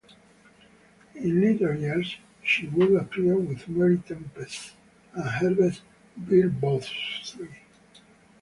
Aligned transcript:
In 1.13 1.41
later 1.41 1.75
years 1.75 2.17
she 2.41 2.65
would 2.69 2.93
appear 2.99 3.37
with 3.37 3.69
Marie 3.69 3.99
Tempest 3.99 4.71
and 5.13 5.25
Herbert 5.25 5.79
Beerbohm 6.19 6.81
Tree. 7.23 7.59